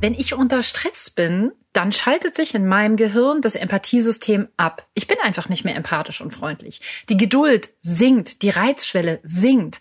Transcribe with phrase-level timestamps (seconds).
[0.00, 4.86] Wenn ich unter Stress bin, dann schaltet sich in meinem Gehirn das Empathiesystem ab.
[4.94, 7.04] Ich bin einfach nicht mehr empathisch und freundlich.
[7.08, 9.80] Die Geduld sinkt, die Reizschwelle sinkt.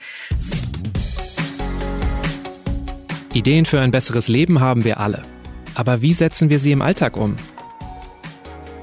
[3.31, 5.21] Ideen für ein besseres Leben haben wir alle.
[5.75, 7.35] Aber wie setzen wir sie im Alltag um?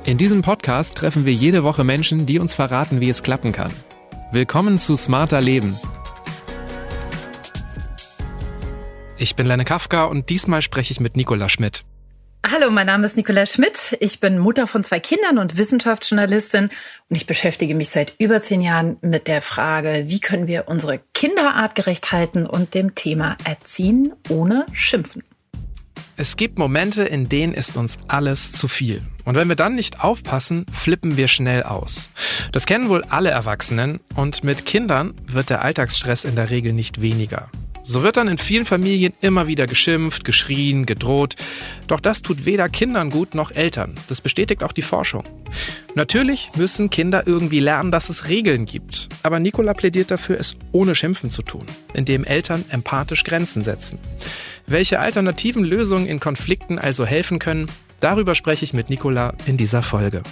[0.05, 3.73] In diesem Podcast treffen wir jede Woche Menschen, die uns verraten, wie es klappen kann.
[4.31, 5.77] Willkommen zu Smarter Leben,
[9.17, 11.85] Ich bin Lenne Kafka und diesmal spreche ich mit Nicola Schmidt.
[12.51, 13.97] Hallo, mein Name ist Nicola Schmidt.
[14.01, 16.65] Ich bin Mutter von zwei Kindern und Wissenschaftsjournalistin
[17.09, 21.01] und ich beschäftige mich seit über zehn Jahren mit der Frage, wie können wir unsere
[21.15, 25.23] Kinder artgerecht halten und dem Thema Erziehen ohne Schimpfen.
[26.17, 29.01] Es gibt Momente, in denen ist uns alles zu viel.
[29.25, 32.09] Und wenn wir dann nicht aufpassen, flippen wir schnell aus.
[32.53, 37.01] Das kennen wohl alle Erwachsenen und mit Kindern wird der Alltagsstress in der Regel nicht
[37.01, 37.49] weniger.
[37.87, 41.37] So wird dann in vielen Familien immer wieder geschimpft, geschrien, gedroht.
[41.87, 43.95] Doch das tut weder Kindern gut noch Eltern.
[44.09, 45.23] Das bestätigt auch die Forschung.
[45.95, 49.11] Natürlich müssen Kinder irgendwie lernen, dass es Regeln gibt.
[49.23, 53.99] Aber Nicola plädiert dafür, es ohne Schimpfen zu tun, indem Eltern empathisch Grenzen setzen.
[54.67, 57.67] Welche alternativen Lösungen in Konflikten also helfen können,
[58.01, 60.23] darüber spreche ich mit Nicola in dieser Folge.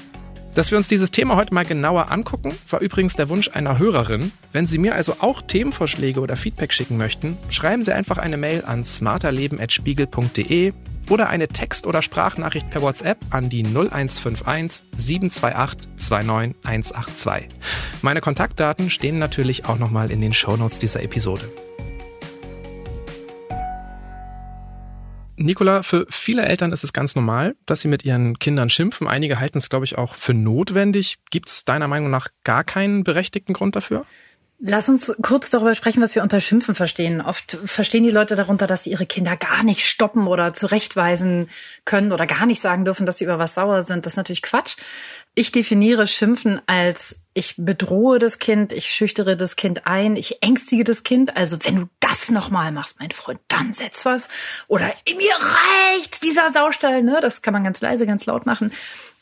[0.54, 4.32] Dass wir uns dieses Thema heute mal genauer angucken, war übrigens der Wunsch einer Hörerin.
[4.52, 8.62] Wenn Sie mir also auch Themenvorschläge oder Feedback schicken möchten, schreiben Sie einfach eine Mail
[8.66, 10.74] an smarterleben.spiegel.de
[11.08, 17.48] oder eine Text- oder Sprachnachricht per WhatsApp an die 0151 728 29182.
[18.02, 21.50] Meine Kontaktdaten stehen natürlich auch nochmal in den Shownotes dieser Episode.
[25.36, 29.08] Nicola, für viele Eltern ist es ganz normal, dass sie mit ihren Kindern schimpfen.
[29.08, 31.18] Einige halten es, glaube ich, auch für notwendig.
[31.30, 34.04] Gibt es deiner Meinung nach gar keinen berechtigten Grund dafür?
[34.64, 37.20] Lass uns kurz darüber sprechen, was wir unter Schimpfen verstehen.
[37.20, 41.50] Oft verstehen die Leute darunter, dass sie ihre Kinder gar nicht stoppen oder zurechtweisen
[41.84, 44.06] können oder gar nicht sagen dürfen, dass sie über was sauer sind.
[44.06, 44.76] Das ist natürlich Quatsch.
[45.34, 50.84] Ich definiere Schimpfen als ich bedrohe das Kind, ich schüchtere das Kind ein, ich ängstige
[50.84, 51.36] das Kind.
[51.36, 54.28] Also wenn du das nochmal machst, mein Freund, dann setz was.
[54.68, 57.18] Oder mir reicht dieser Saustall, ne?
[57.20, 58.70] Das kann man ganz leise, ganz laut machen.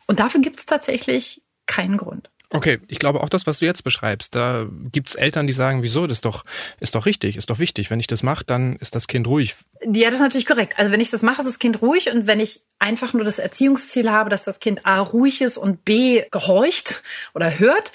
[0.06, 2.28] Und dafür gibt es tatsächlich keinen Grund.
[2.52, 6.08] Okay, ich glaube auch das, was du jetzt beschreibst, da gibt's Eltern, die sagen, wieso,
[6.08, 6.44] das ist doch,
[6.80, 7.90] ist doch richtig, ist doch wichtig.
[7.90, 9.54] Wenn ich das mache, dann ist das Kind ruhig.
[9.82, 10.74] Ja, das ist natürlich korrekt.
[10.76, 13.38] Also wenn ich das mache, ist das Kind ruhig und wenn ich einfach nur das
[13.38, 17.02] Erziehungsziel habe, dass das Kind A ruhig ist und B gehorcht
[17.34, 17.92] oder hört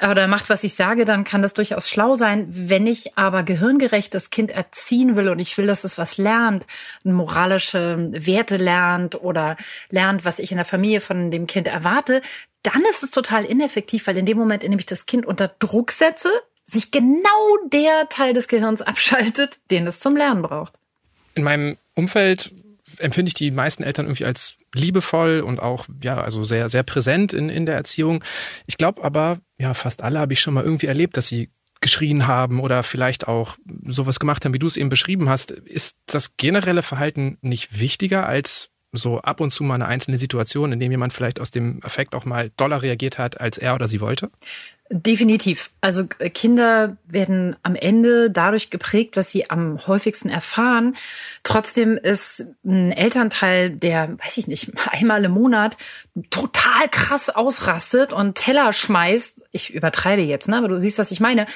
[0.00, 2.46] oder macht, was ich sage, dann kann das durchaus schlau sein.
[2.48, 6.66] Wenn ich aber gehirngerecht das Kind erziehen will und ich will, dass es was lernt,
[7.04, 9.56] moralische Werte lernt oder
[9.90, 12.22] lernt, was ich in der Familie von dem Kind erwarte,
[12.62, 15.48] dann ist es total ineffektiv, weil in dem Moment, in dem ich das Kind unter
[15.48, 16.30] Druck setze,
[16.66, 20.74] sich genau der Teil des Gehirns abschaltet, den es zum Lernen braucht.
[21.34, 22.52] In meinem Umfeld
[22.98, 27.32] empfinde ich die meisten Eltern irgendwie als liebevoll und auch ja also sehr sehr präsent
[27.32, 28.24] in in der Erziehung.
[28.66, 32.26] Ich glaube aber ja fast alle habe ich schon mal irgendwie erlebt, dass sie geschrien
[32.26, 35.50] haben oder vielleicht auch sowas gemacht haben, wie du es eben beschrieben hast.
[35.50, 40.72] Ist das generelle Verhalten nicht wichtiger als so ab und zu mal eine einzelne Situation,
[40.72, 43.88] in dem jemand vielleicht aus dem Effekt auch mal doller reagiert hat, als er oder
[43.88, 44.30] sie wollte?
[44.90, 45.70] Definitiv.
[45.82, 50.96] Also äh, Kinder werden am Ende dadurch geprägt, was sie am häufigsten erfahren.
[51.42, 55.76] Trotzdem ist ein Elternteil, der, weiß ich nicht, einmal im Monat
[56.30, 61.20] total krass ausrastet und Teller schmeißt, ich übertreibe jetzt, ne, aber du siehst, was ich
[61.20, 61.46] meine,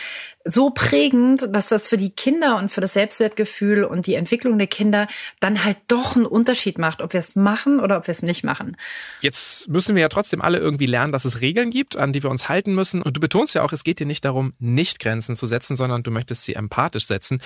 [0.45, 4.67] so prägend, dass das für die Kinder und für das Selbstwertgefühl und die Entwicklung der
[4.67, 5.07] Kinder
[5.41, 8.45] dann halt doch einen Unterschied macht, ob wir es machen oder ob wir es nicht
[8.45, 8.77] machen.
[9.21, 12.31] Jetzt müssen wir ja trotzdem alle irgendwie lernen, dass es Regeln gibt, an die wir
[12.31, 13.03] uns halten müssen.
[13.03, 16.03] Und du betonst ja auch, es geht dir nicht darum, nicht Grenzen zu setzen, sondern
[16.03, 17.43] du möchtest sie empathisch setzen.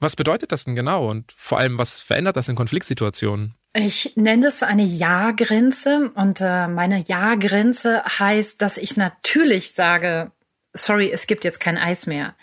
[0.00, 3.54] Was bedeutet das denn genau und vor allem, was verändert das in Konfliktsituationen?
[3.74, 10.32] Ich nenne es eine Ja-Grenze und äh, meine Ja-Grenze heißt, dass ich natürlich sage,
[10.74, 12.34] sorry, es gibt jetzt kein Eis mehr.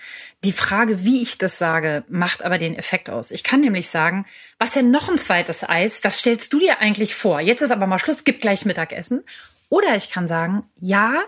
[0.44, 3.32] Die Frage, wie ich das sage, macht aber den Effekt aus.
[3.32, 4.26] Ich kann nämlich sagen,
[4.58, 6.04] was denn noch ein zweites Eis?
[6.04, 7.40] Was stellst du dir eigentlich vor?
[7.40, 9.24] Jetzt ist aber mal Schluss, gibt gleich Mittagessen.
[9.70, 11.24] Oder ich kann sagen, ja,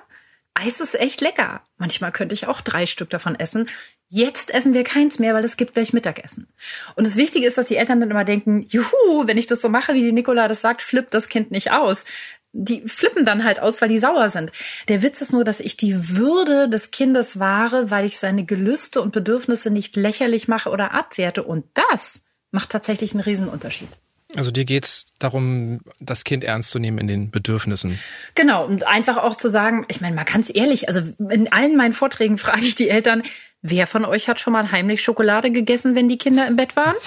[0.54, 1.62] Eis ist echt lecker.
[1.78, 3.68] Manchmal könnte ich auch drei Stück davon essen.
[4.10, 6.48] Jetzt essen wir keins mehr, weil es gibt gleich Mittagessen.
[6.96, 9.70] Und das Wichtige ist, dass die Eltern dann immer denken, juhu, wenn ich das so
[9.70, 12.04] mache, wie die Nicola das sagt, flippt das Kind nicht aus
[12.53, 14.51] die flippen dann halt aus, weil die sauer sind.
[14.88, 19.01] Der Witz ist nur, dass ich die Würde des Kindes wahre, weil ich seine Gelüste
[19.01, 21.44] und Bedürfnisse nicht lächerlich mache oder abwerte.
[21.44, 23.89] Und das macht tatsächlich einen Riesenunterschied.
[24.36, 28.00] Also dir geht's darum, das Kind ernst zu nehmen in den Bedürfnissen.
[28.36, 31.94] Genau, und einfach auch zu sagen, ich meine mal ganz ehrlich, also in allen meinen
[31.94, 33.24] Vorträgen frage ich die Eltern,
[33.62, 36.95] wer von euch hat schon mal heimlich Schokolade gegessen, wenn die Kinder im Bett waren?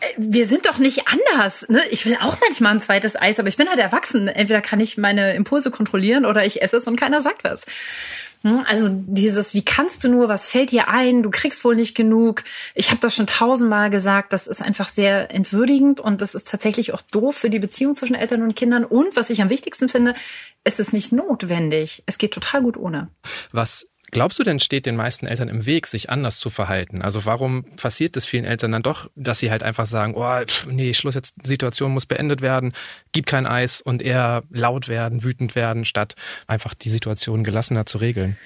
[0.00, 1.66] Äh, wir sind doch nicht anders.
[1.68, 1.82] Ne?
[1.90, 4.28] Ich will auch manchmal ein zweites Eis, aber ich bin halt erwachsen.
[4.28, 7.66] Entweder kann ich meine Impulse kontrollieren oder ich esse es und keiner sagt was.
[8.42, 11.94] Hm, also dieses, wie kannst du nur, was fällt dir ein, du kriegst wohl nicht
[11.94, 12.42] genug.
[12.74, 16.94] Ich habe das schon tausendmal gesagt, das ist einfach sehr entwürdigend und das ist tatsächlich
[16.94, 18.84] auch doof für die Beziehung zwischen Eltern und Kindern.
[18.84, 20.14] Und was ich am wichtigsten finde,
[20.64, 22.02] es ist nicht notwendig.
[22.06, 23.08] Es geht total gut ohne.
[23.52, 27.02] Was glaubst du denn, steht den meisten Eltern im Weg, sich anders zu verhalten?
[27.02, 30.66] Also warum passiert es vielen Eltern dann doch, dass sie halt einfach sagen, oh, pff,
[30.66, 32.72] nee, Schluss jetzt, Situation muss beendet werden,
[33.12, 36.14] gib kein Eis und eher laut werden, wütend werden, statt
[36.46, 38.36] einfach die Situation gelassener zu regeln?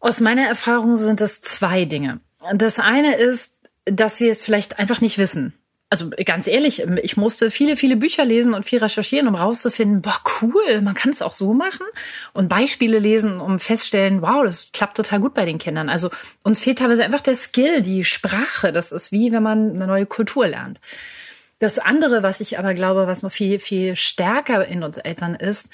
[0.00, 2.20] Aus meiner Erfahrung sind das zwei Dinge.
[2.54, 3.54] Das eine ist,
[3.84, 5.54] dass wir es vielleicht einfach nicht wissen
[5.88, 10.20] also ganz ehrlich, ich musste viele, viele Bücher lesen und viel recherchieren, um rauszufinden, boah,
[10.42, 11.86] cool, man kann es auch so machen.
[12.32, 15.88] Und Beispiele lesen, um feststellen, wow, das klappt total gut bei den Kindern.
[15.88, 16.10] Also
[16.42, 18.72] uns fehlt teilweise einfach der Skill, die Sprache.
[18.72, 20.80] Das ist wie, wenn man eine neue Kultur lernt.
[21.60, 25.70] Das andere, was ich aber glaube, was noch viel, viel stärker in uns Eltern ist,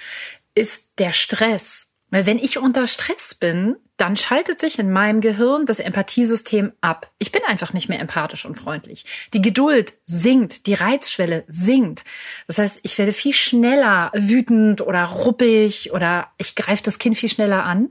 [0.54, 1.88] ist der Stress.
[2.10, 7.12] Weil wenn ich unter Stress bin, dann schaltet sich in meinem Gehirn das Empathiesystem ab.
[7.18, 9.28] Ich bin einfach nicht mehr empathisch und freundlich.
[9.32, 12.02] Die Geduld sinkt, die Reizschwelle sinkt.
[12.48, 17.28] Das heißt, ich werde viel schneller wütend oder ruppig oder ich greife das Kind viel
[17.28, 17.90] schneller an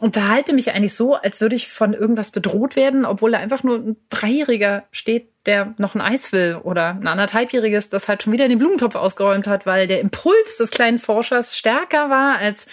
[0.00, 3.62] und verhalte mich eigentlich so, als würde ich von irgendwas bedroht werden, obwohl da einfach
[3.62, 8.32] nur ein Dreijähriger steht, der noch ein Eis will oder ein anderthalbjähriges, das halt schon
[8.32, 12.66] wieder den Blumentopf ausgeräumt hat, weil der Impuls des kleinen Forschers stärker war als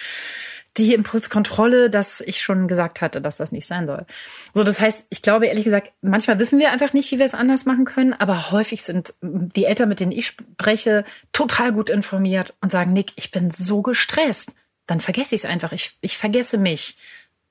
[0.78, 4.06] die Impulskontrolle, dass ich schon gesagt hatte, dass das nicht sein soll.
[4.54, 7.36] So, das heißt, ich glaube ehrlich gesagt, manchmal wissen wir einfach nicht, wie wir es
[7.36, 12.54] anders machen können, aber häufig sind die Eltern, mit denen ich spreche, total gut informiert
[12.62, 14.52] und sagen, Nick, ich bin so gestresst.
[14.88, 15.72] Dann vergesse ich es einfach.
[15.72, 16.98] Ich, ich vergesse mich.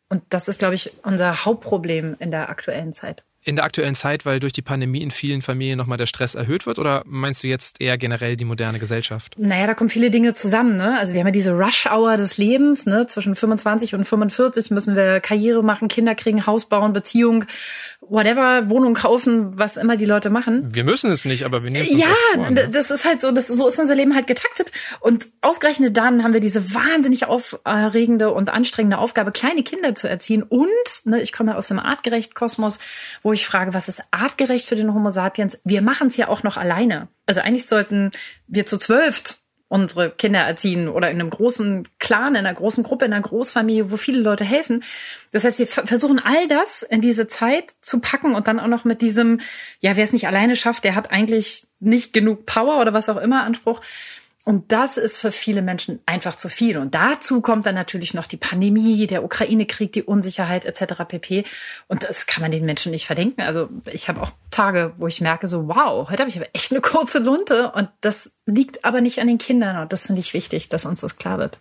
[0.08, 4.24] Und das ist, glaube ich, unser Hauptproblem in der aktuellen Zeit in der aktuellen Zeit,
[4.24, 6.78] weil durch die Pandemie in vielen Familien nochmal der Stress erhöht wird?
[6.78, 9.34] Oder meinst du jetzt eher generell die moderne Gesellschaft?
[9.36, 10.76] Naja, da kommen viele Dinge zusammen.
[10.76, 10.96] Ne?
[10.98, 12.86] Also wir haben ja diese Rush-Hour des Lebens.
[12.86, 13.06] Ne?
[13.06, 17.44] Zwischen 25 und 45 müssen wir Karriere machen, Kinder kriegen, Haus bauen, Beziehung,
[18.00, 20.72] whatever, Wohnung kaufen, was immer die Leute machen.
[20.72, 22.68] Wir müssen es nicht, aber wir nehmen es Ja, vor, ne?
[22.68, 24.70] das ist halt so, das, so ist unser Leben halt getaktet.
[25.00, 30.44] Und ausgerechnet dann haben wir diese wahnsinnig aufregende und anstrengende Aufgabe, kleine Kinder zu erziehen.
[30.44, 30.68] Und,
[31.04, 32.78] ne, ich komme aus dem artgerecht Kosmos,
[33.22, 35.58] wo ich frage, was ist artgerecht für den Homo sapiens?
[35.64, 37.08] Wir machen es ja auch noch alleine.
[37.26, 38.12] Also eigentlich sollten
[38.46, 39.42] wir zu zwölft
[39.72, 43.90] unsere Kinder erziehen oder in einem großen Clan, in einer großen Gruppe, in einer Großfamilie,
[43.90, 44.84] wo viele Leute helfen.
[45.32, 48.84] Das heißt, wir versuchen all das in diese Zeit zu packen und dann auch noch
[48.84, 49.40] mit diesem,
[49.80, 53.16] ja, wer es nicht alleine schafft, der hat eigentlich nicht genug Power oder was auch
[53.16, 53.80] immer Anspruch.
[54.44, 56.76] Und das ist für viele Menschen einfach zu viel.
[56.76, 61.04] Und dazu kommt dann natürlich noch die Pandemie, der Ukraine-Krieg, die Unsicherheit etc.
[61.06, 61.44] pp.
[61.86, 63.42] Und das kann man den Menschen nicht verdenken.
[63.42, 66.72] Also ich habe auch Tage, wo ich merke, so wow, heute habe ich aber echt
[66.72, 67.70] eine kurze Lunte.
[67.70, 69.80] Und das liegt aber nicht an den Kindern.
[69.80, 71.60] Und das finde ich wichtig, dass uns das klar wird.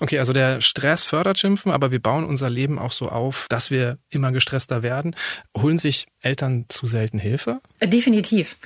[0.00, 3.70] Okay, also der Stress fördert Schimpfen, aber wir bauen unser Leben auch so auf, dass
[3.70, 5.14] wir immer gestresster werden.
[5.56, 7.60] Holen sich Eltern zu selten Hilfe?
[7.82, 8.56] Definitiv.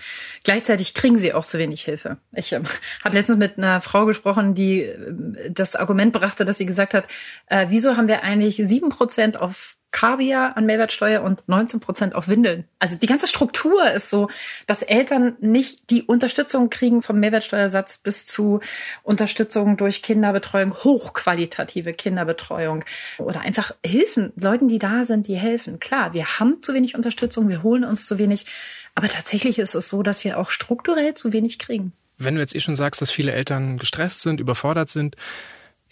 [0.45, 2.19] Gleichzeitig kriegen sie auch zu wenig Hilfe.
[2.33, 2.61] Ich äh,
[3.05, 7.07] habe letztens mit einer Frau gesprochen, die äh, das Argument brachte, dass sie gesagt hat,
[7.47, 12.27] äh, wieso haben wir eigentlich sieben Prozent auf Kaviar an Mehrwertsteuer und 19 Prozent auf
[12.29, 12.65] Windeln.
[12.79, 14.29] Also die ganze Struktur ist so,
[14.67, 18.61] dass Eltern nicht die Unterstützung kriegen vom Mehrwertsteuersatz bis zu
[19.03, 22.85] Unterstützung durch Kinderbetreuung, hochqualitative Kinderbetreuung
[23.19, 25.79] oder einfach Hilfen, Leuten, die da sind, die helfen.
[25.79, 28.47] Klar, wir haben zu wenig Unterstützung, wir holen uns zu wenig,
[28.95, 31.93] aber tatsächlich ist es so, dass wir auch strukturell zu wenig kriegen.
[32.19, 35.17] Wenn du jetzt eh schon sagst, dass viele Eltern gestresst sind, überfordert sind,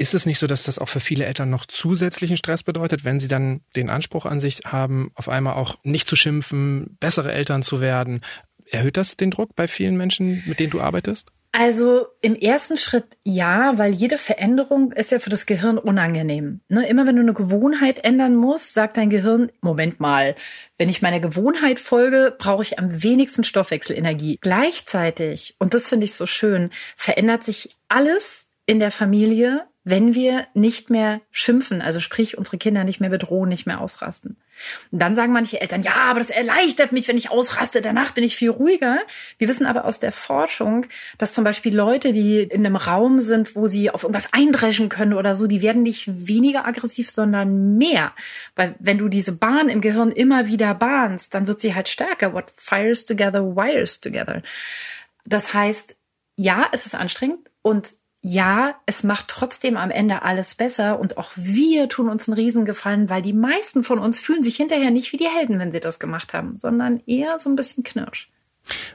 [0.00, 3.20] ist es nicht so, dass das auch für viele Eltern noch zusätzlichen Stress bedeutet, wenn
[3.20, 7.62] sie dann den Anspruch an sich haben, auf einmal auch nicht zu schimpfen, bessere Eltern
[7.62, 8.22] zu werden?
[8.70, 11.28] Erhöht das den Druck bei vielen Menschen, mit denen du arbeitest?
[11.52, 16.60] Also im ersten Schritt ja, weil jede Veränderung ist ja für das Gehirn unangenehm.
[16.68, 16.88] Ne?
[16.88, 20.34] Immer wenn du eine Gewohnheit ändern musst, sagt dein Gehirn, Moment mal,
[20.78, 24.38] wenn ich meiner Gewohnheit folge, brauche ich am wenigsten Stoffwechselenergie.
[24.40, 30.46] Gleichzeitig, und das finde ich so schön, verändert sich alles in der Familie wenn wir
[30.54, 34.36] nicht mehr schimpfen, also sprich unsere Kinder nicht mehr bedrohen, nicht mehr ausrasten.
[34.90, 38.24] Und dann sagen manche Eltern, ja, aber das erleichtert mich, wenn ich ausraste, danach bin
[38.24, 38.98] ich viel ruhiger.
[39.38, 40.86] Wir wissen aber aus der Forschung,
[41.18, 45.14] dass zum Beispiel Leute, die in einem Raum sind, wo sie auf irgendwas eindreschen können
[45.14, 48.12] oder so, die werden nicht weniger aggressiv, sondern mehr.
[48.56, 52.34] Weil wenn du diese Bahn im Gehirn immer wieder bahnst, dann wird sie halt stärker.
[52.34, 54.42] What fires together, wires together.
[55.24, 55.96] Das heißt,
[56.36, 61.32] ja, es ist anstrengend und ja, es macht trotzdem am Ende alles besser und auch
[61.36, 65.16] wir tun uns einen Riesengefallen, weil die meisten von uns fühlen sich hinterher nicht wie
[65.16, 68.28] die Helden, wenn sie das gemacht haben, sondern eher so ein bisschen knirsch.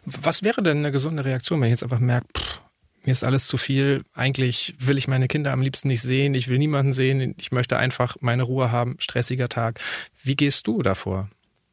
[0.05, 2.61] Was wäre denn eine gesunde Reaktion, wenn ich jetzt einfach merke, pff,
[3.03, 6.47] mir ist alles zu viel, eigentlich will ich meine Kinder am liebsten nicht sehen, ich
[6.47, 9.79] will niemanden sehen, ich möchte einfach meine Ruhe haben, stressiger Tag.
[10.23, 11.29] Wie gehst du davor?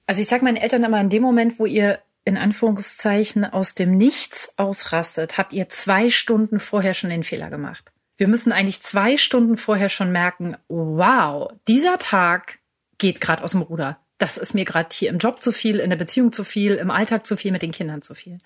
[0.06, 3.97] Also ich sage meinen Eltern immer in dem Moment, wo ihr in Anführungszeichen aus dem
[3.97, 7.93] Nichts ausrastet, habt ihr zwei Stunden vorher schon den Fehler gemacht.
[8.17, 12.61] Wir müssen eigentlich zwei Stunden vorher schon merken, wow, dieser Tag
[12.99, 13.99] geht gerade aus dem Ruder.
[14.19, 16.93] Das ist mir gerade hier im Job zu viel, in der Beziehung zu viel, im
[16.93, 18.38] Alltag zu viel, mit den Kindern zu viel.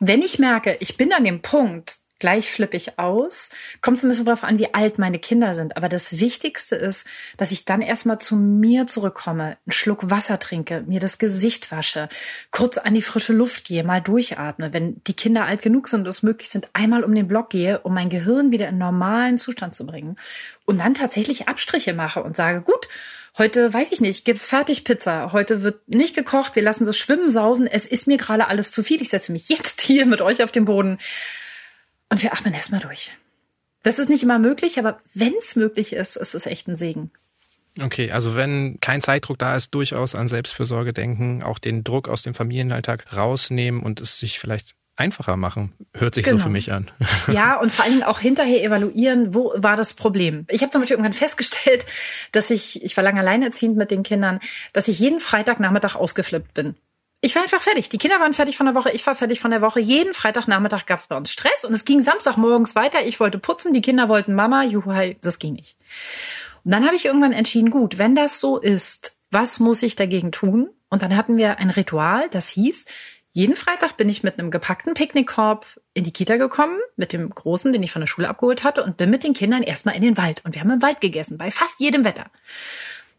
[0.00, 3.50] Wenn ich merke, ich bin an dem Punkt, gleich flippe ich aus.
[3.80, 5.76] Kommt so ein bisschen darauf an, wie alt meine Kinder sind.
[5.76, 7.06] Aber das Wichtigste ist,
[7.36, 12.08] dass ich dann erstmal zu mir zurückkomme, einen Schluck Wasser trinke, mir das Gesicht wasche,
[12.50, 14.72] kurz an die frische Luft gehe, mal durchatme.
[14.72, 17.80] Wenn die Kinder alt genug sind und es möglich sind, einmal um den Block gehe,
[17.80, 20.16] um mein Gehirn wieder in normalen Zustand zu bringen.
[20.64, 22.88] Und dann tatsächlich Abstriche mache und sage, gut,
[23.36, 25.30] Heute weiß ich nicht, gibt's Fertigpizza.
[25.30, 26.56] Heute wird nicht gekocht.
[26.56, 27.68] Wir lassen das Schwimmen sausen.
[27.68, 29.00] Es ist mir gerade alles zu viel.
[29.00, 30.98] Ich setze mich jetzt hier mit euch auf den Boden
[32.10, 33.12] und wir atmen erstmal durch.
[33.82, 37.10] Das ist nicht immer möglich, aber wenn es möglich ist, ist es echt ein Segen.
[37.80, 42.22] Okay, also wenn kein Zeitdruck da ist, durchaus an Selbstfürsorge denken, auch den Druck aus
[42.22, 45.72] dem Familienalltag rausnehmen und es sich vielleicht einfacher machen.
[45.94, 46.38] Hört sich genau.
[46.38, 46.90] so für mich an.
[47.32, 50.44] Ja, und vor allen Dingen auch hinterher evaluieren, wo war das Problem.
[50.48, 51.86] Ich habe zum Beispiel irgendwann festgestellt,
[52.32, 54.40] dass ich, ich war lange alleinerziehend mit den Kindern,
[54.72, 56.74] dass ich jeden Freitagnachmittag ausgeflippt bin.
[57.20, 57.88] Ich war einfach fertig.
[57.88, 59.80] Die Kinder waren fertig von der Woche, ich war fertig von der Woche.
[59.80, 63.04] Jeden Freitagnachmittag gab es bei uns Stress und es ging Samstagmorgens weiter.
[63.04, 65.76] Ich wollte putzen, die Kinder wollten Mama, juhu, das ging nicht.
[66.64, 70.30] Und dann habe ich irgendwann entschieden, gut, wenn das so ist, was muss ich dagegen
[70.30, 70.70] tun?
[70.90, 72.86] Und dann hatten wir ein Ritual, das hieß,
[73.32, 77.72] jeden Freitag bin ich mit einem gepackten Picknickkorb in die Kita gekommen, mit dem Großen,
[77.72, 80.16] den ich von der Schule abgeholt hatte, und bin mit den Kindern erstmal in den
[80.16, 80.42] Wald.
[80.44, 82.26] Und wir haben im Wald gegessen, bei fast jedem Wetter.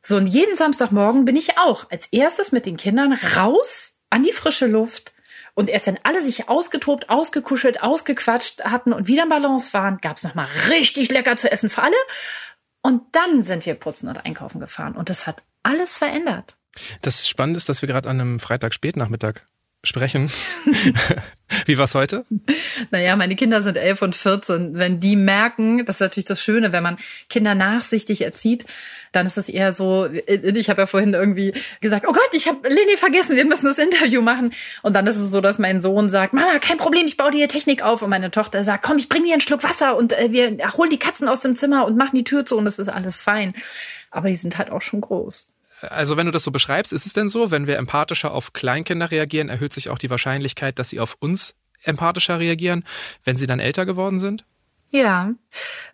[0.09, 4.31] So, und jeden Samstagmorgen bin ich auch als erstes mit den Kindern raus an die
[4.31, 5.13] frische Luft.
[5.53, 10.23] Und erst wenn alle sich ausgetobt, ausgekuschelt, ausgequatscht hatten und wieder in Balance waren, gab's
[10.23, 11.95] nochmal richtig lecker zu essen für alle.
[12.81, 14.95] Und dann sind wir putzen und einkaufen gefahren.
[14.95, 16.57] Und das hat alles verändert.
[17.03, 19.41] Das Spannende ist, dass wir gerade an einem Freitag Spätnachmittag
[19.83, 20.29] sprechen.
[21.65, 22.25] Wie war's heute?
[22.91, 24.75] Naja, meine Kinder sind elf und 14.
[24.75, 26.98] Wenn die merken, das ist natürlich das Schöne, wenn man
[27.29, 28.65] Kinder nachsichtig erzieht,
[29.13, 32.67] dann ist es eher so, ich habe ja vorhin irgendwie gesagt, oh Gott, ich habe
[32.67, 34.53] Leni vergessen, wir müssen das Interview machen.
[34.83, 37.48] Und dann ist es so, dass mein Sohn sagt, Mama, kein Problem, ich baue dir
[37.48, 38.01] Technik auf.
[38.01, 40.89] Und meine Tochter sagt, komm, ich bring dir einen Schluck Wasser und äh, wir holen
[40.89, 43.53] die Katzen aus dem Zimmer und machen die Tür zu und es ist alles fein.
[44.12, 45.51] Aber die sind halt auch schon groß.
[45.81, 49.12] Also wenn du das so beschreibst, ist es denn so, wenn wir empathischer auf Kleinkinder
[49.12, 52.83] reagieren, erhöht sich auch die Wahrscheinlichkeit, dass sie auf uns empathischer reagieren,
[53.24, 54.45] wenn sie dann älter geworden sind?
[54.91, 55.34] Ja.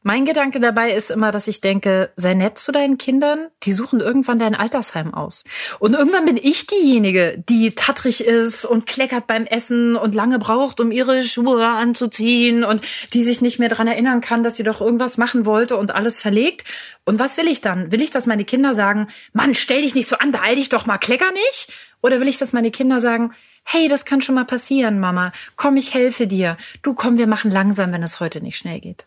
[0.04, 4.00] Mein Gedanke dabei ist immer, dass ich denke, sei nett zu deinen Kindern, die suchen
[4.00, 5.44] irgendwann dein Altersheim aus.
[5.80, 10.80] Und irgendwann bin ich diejenige, die tattrig ist und kleckert beim Essen und lange braucht,
[10.80, 12.82] um ihre Schuhe anzuziehen und
[13.14, 16.22] die sich nicht mehr dran erinnern kann, dass sie doch irgendwas machen wollte und alles
[16.22, 16.64] verlegt.
[17.04, 17.92] Und was will ich dann?
[17.92, 20.86] Will ich, dass meine Kinder sagen, Mann, stell dich nicht so an, beeil dich doch
[20.86, 21.74] mal, klecker nicht?
[22.02, 23.34] Oder will ich, dass meine Kinder sagen,
[23.65, 25.31] hey, das kann schon mal passieren, Mama.
[25.55, 26.57] Komm, ich helfe dir.
[26.81, 29.05] Du komm, wir machen langsam, wenn es heute nicht schnell geht.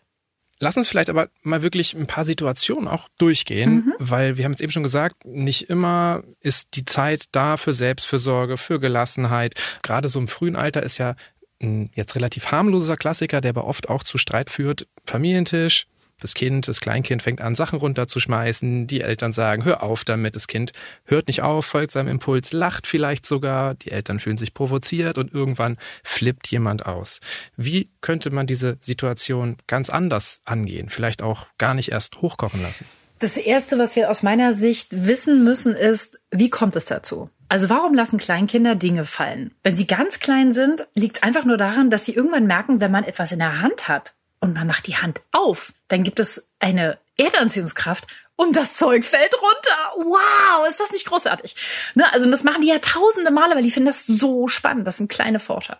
[0.61, 3.93] Lass uns vielleicht aber mal wirklich ein paar Situationen auch durchgehen, mhm.
[3.97, 8.57] weil wir haben es eben schon gesagt, nicht immer ist die Zeit da für Selbstfürsorge,
[8.57, 9.55] für Gelassenheit.
[9.81, 11.15] Gerade so im frühen Alter ist ja
[11.61, 14.87] ein jetzt relativ harmloser Klassiker, der aber oft auch zu Streit führt.
[15.05, 15.87] Familientisch,
[16.19, 18.87] das Kind, das Kleinkind fängt an, Sachen runterzuschmeißen.
[18.87, 20.35] Die Eltern sagen, hör auf damit.
[20.35, 20.73] Das Kind
[21.05, 23.75] hört nicht auf, folgt seinem Impuls, lacht vielleicht sogar.
[23.75, 27.19] Die Eltern fühlen sich provoziert und irgendwann flippt jemand aus.
[27.55, 30.89] Wie könnte man diese Situation ganz anders angehen?
[30.89, 32.85] Vielleicht auch gar nicht erst hochkochen lassen?
[33.19, 37.29] Das Erste, was wir aus meiner Sicht wissen müssen, ist, wie kommt es dazu?
[37.49, 39.51] Also warum lassen Kleinkinder Dinge fallen?
[39.63, 42.91] Wenn sie ganz klein sind, liegt es einfach nur daran, dass sie irgendwann merken, wenn
[42.91, 46.43] man etwas in der Hand hat, und man macht die Hand auf, dann gibt es
[46.59, 49.93] eine Erdanziehungskraft und das Zeug fällt runter.
[49.97, 51.55] Wow, ist das nicht großartig?
[51.95, 54.87] Ne, also das machen die ja tausende Male, weil die finden das so spannend.
[54.87, 55.79] Das sind kleine Forscher.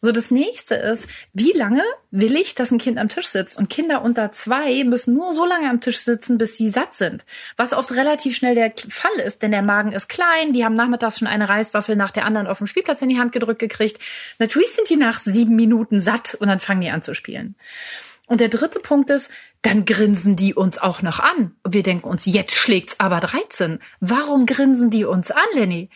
[0.00, 3.58] So, das nächste ist, wie lange will ich, dass ein Kind am Tisch sitzt?
[3.58, 7.24] Und Kinder unter zwei müssen nur so lange am Tisch sitzen, bis sie satt sind.
[7.56, 11.18] Was oft relativ schnell der Fall ist, denn der Magen ist klein, die haben nachmittags
[11.18, 13.98] schon eine Reiswaffel nach der anderen auf dem Spielplatz in die Hand gedrückt gekriegt.
[14.38, 17.56] Natürlich sind die nach sieben Minuten satt und dann fangen die an zu spielen.
[18.28, 21.56] Und der dritte Punkt ist, dann grinsen die uns auch noch an.
[21.62, 23.78] Und wir denken uns, jetzt schlägt's aber 13.
[24.00, 25.88] Warum grinsen die uns an, Lenny?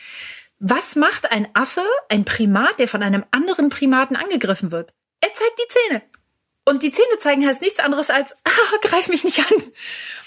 [0.64, 4.94] Was macht ein Affe, ein Primat, der von einem anderen Primaten angegriffen wird?
[5.20, 6.02] Er zeigt die Zähne.
[6.64, 9.56] Und die Zähne zeigen heißt nichts anderes als, ah, greif mich nicht an.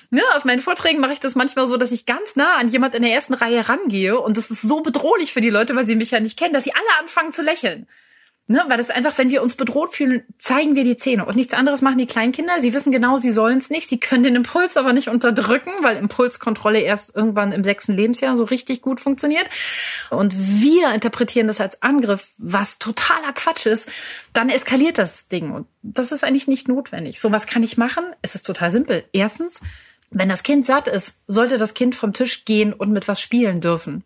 [0.09, 2.95] Ne, auf meinen Vorträgen mache ich das manchmal so, dass ich ganz nah an jemand
[2.95, 5.95] in der ersten Reihe rangehe und das ist so bedrohlich für die Leute, weil sie
[5.95, 7.87] mich ja nicht kennen, dass sie alle anfangen zu lächeln.
[8.47, 11.25] Ne, weil das einfach, wenn wir uns bedroht fühlen, zeigen wir die Zähne.
[11.25, 12.61] Und nichts anderes machen die Kleinkinder.
[12.61, 13.89] Sie wissen genau, sie sollen es nicht.
[13.89, 18.43] Sie können den Impuls aber nicht unterdrücken, weil Impulskontrolle erst irgendwann im sechsten Lebensjahr so
[18.43, 19.49] richtig gut funktioniert.
[20.11, 23.91] Und wir interpretieren das als Angriff, was totaler Quatsch ist.
[24.33, 25.49] Dann eskaliert das Ding.
[25.51, 27.19] Und das ist eigentlich nicht notwendig.
[27.19, 28.03] So was kann ich machen.
[28.21, 29.05] Es ist total simpel.
[29.11, 29.59] Erstens,
[30.11, 33.59] wenn das Kind satt ist, sollte das Kind vom Tisch gehen und mit was spielen
[33.59, 34.03] dürfen.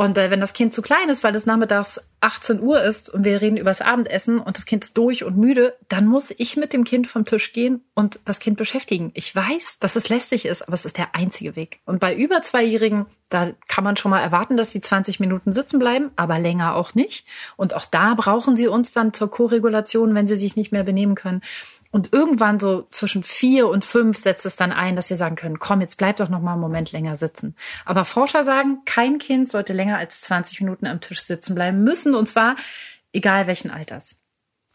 [0.00, 3.24] Und äh, wenn das Kind zu klein ist, weil es nachmittags 18 Uhr ist und
[3.24, 6.56] wir reden über das Abendessen und das Kind ist durch und müde, dann muss ich
[6.56, 9.10] mit dem Kind vom Tisch gehen und das Kind beschäftigen.
[9.14, 11.80] Ich weiß, dass es lästig ist, aber es ist der einzige Weg.
[11.84, 15.80] Und bei über Zweijährigen, da kann man schon mal erwarten, dass sie 20 Minuten sitzen
[15.80, 17.26] bleiben, aber länger auch nicht.
[17.56, 21.16] Und auch da brauchen sie uns dann zur Koregulation, wenn sie sich nicht mehr benehmen
[21.16, 21.42] können.
[21.90, 25.58] Und irgendwann so zwischen vier und fünf setzt es dann ein, dass wir sagen können,
[25.58, 27.56] komm, jetzt bleib doch noch mal einen Moment länger sitzen.
[27.84, 32.14] Aber Forscher sagen, kein Kind sollte länger als 20 Minuten am Tisch sitzen bleiben müssen,
[32.14, 32.56] und zwar
[33.12, 34.16] egal welchen Alters.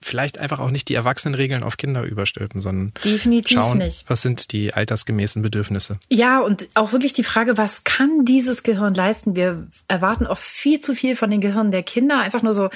[0.02, 4.04] Vielleicht einfach auch nicht die Erwachsenenregeln auf Kinder überstülpen, sondern Definitiv schauen, nicht.
[4.10, 5.98] was sind die altersgemäßen Bedürfnisse.
[6.10, 9.36] Ja, und auch wirklich die Frage, was kann dieses Gehirn leisten?
[9.36, 12.20] Wir erwarten oft viel zu viel von den Gehirnen der Kinder.
[12.20, 12.70] Einfach nur so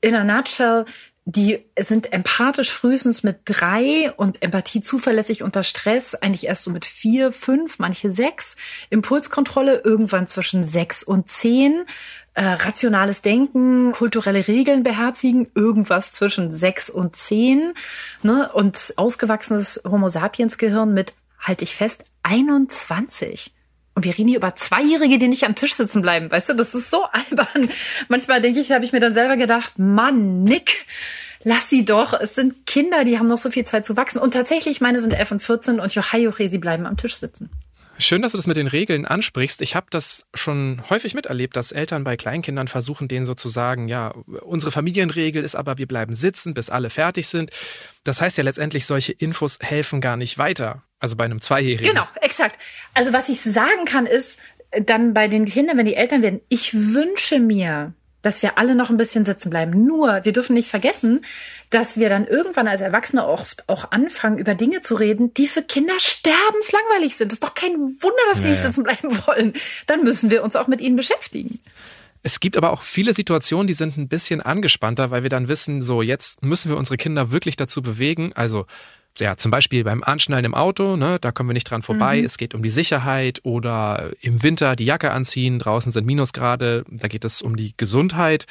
[0.00, 0.84] in a nutshell,
[1.24, 6.84] die sind empathisch frühestens mit drei und Empathie zuverlässig unter Stress eigentlich erst so mit
[6.84, 8.56] vier, fünf, manche sechs.
[8.90, 11.84] Impulskontrolle irgendwann zwischen sechs und zehn.
[12.34, 17.74] Äh, rationales Denken, kulturelle Regeln beherzigen, irgendwas zwischen sechs und zehn.
[18.22, 18.50] Ne?
[18.52, 23.52] Und ausgewachsenes Homo sapiens Gehirn mit, halte ich fest, 21.
[23.94, 26.30] Und wir reden hier über Zweijährige, die nicht am Tisch sitzen bleiben.
[26.30, 27.68] Weißt du, das ist so albern.
[28.08, 30.86] Manchmal denke ich, habe ich mir dann selber gedacht, Mann, Nick,
[31.44, 32.18] lass sie doch.
[32.18, 34.18] Es sind Kinder, die haben noch so viel Zeit zu wachsen.
[34.18, 37.50] Und tatsächlich, meine sind 11 und 14 und Johai Joche, sie bleiben am Tisch sitzen.
[37.98, 39.60] Schön, dass du das mit den Regeln ansprichst.
[39.60, 44.08] Ich habe das schon häufig miterlebt, dass Eltern bei Kleinkindern versuchen, denen sozusagen, ja,
[44.40, 47.50] unsere Familienregel ist aber, wir bleiben sitzen, bis alle fertig sind.
[48.02, 50.82] Das heißt ja letztendlich, solche Infos helfen gar nicht weiter.
[51.02, 51.92] Also bei einem Zweijährigen.
[51.92, 52.60] Genau, exakt.
[52.94, 54.38] Also was ich sagen kann, ist
[54.70, 58.88] dann bei den Kindern, wenn die Eltern werden, ich wünsche mir, dass wir alle noch
[58.88, 59.84] ein bisschen sitzen bleiben.
[59.84, 61.24] Nur, wir dürfen nicht vergessen,
[61.70, 65.62] dass wir dann irgendwann als Erwachsene oft auch anfangen, über Dinge zu reden, die für
[65.62, 67.32] Kinder sterbenslangweilig sind.
[67.32, 69.54] Das ist doch kein Wunder, dass sie nicht sitzen bleiben wollen.
[69.88, 71.58] Dann müssen wir uns auch mit ihnen beschäftigen.
[72.22, 75.82] Es gibt aber auch viele Situationen, die sind ein bisschen angespannter, weil wir dann wissen,
[75.82, 78.32] so jetzt müssen wir unsere Kinder wirklich dazu bewegen.
[78.34, 78.66] Also
[79.18, 82.20] ja, zum Beispiel beim Anschnallen im Auto, ne, da kommen wir nicht dran vorbei.
[82.20, 82.24] Mhm.
[82.24, 85.58] Es geht um die Sicherheit oder im Winter die Jacke anziehen.
[85.58, 86.84] Draußen sind Minusgrade.
[86.88, 88.46] Da geht es um die Gesundheit.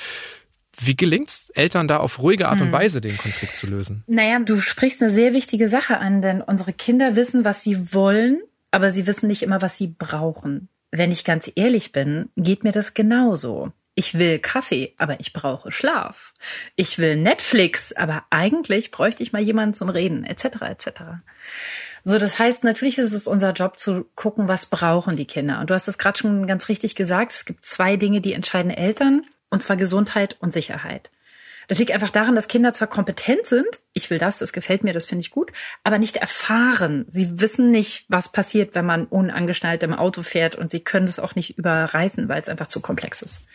[0.77, 2.73] Wie gelingt es Eltern da auf ruhige Art und hm.
[2.73, 4.03] Weise den Konflikt zu lösen?
[4.07, 8.41] Naja, du sprichst eine sehr wichtige Sache an, denn unsere Kinder wissen, was sie wollen,
[8.71, 10.69] aber sie wissen nicht immer, was sie brauchen.
[10.91, 13.71] Wenn ich ganz ehrlich bin, geht mir das genauso.
[13.93, 16.33] Ich will Kaffee, aber ich brauche Schlaf.
[16.75, 20.61] Ich will Netflix, aber eigentlich bräuchte ich mal jemanden zum Reden, etc.
[20.61, 20.87] etc.
[22.03, 25.59] So, das heißt, natürlich ist es unser Job zu gucken, was brauchen die Kinder.
[25.59, 27.33] Und du hast es gerade schon ganz richtig gesagt.
[27.33, 31.11] Es gibt zwei Dinge, die entscheiden Eltern, und zwar Gesundheit und Sicherheit.
[31.67, 34.93] Das liegt einfach daran, dass Kinder zwar kompetent sind, ich will das, das gefällt mir,
[34.93, 35.51] das finde ich gut,
[35.83, 37.05] aber nicht erfahren.
[37.07, 41.19] Sie wissen nicht, was passiert, wenn man unangeschnallt im Auto fährt und sie können es
[41.19, 43.45] auch nicht überreißen, weil es einfach zu komplex ist.